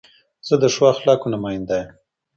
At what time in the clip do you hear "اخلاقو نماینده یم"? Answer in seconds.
0.93-1.89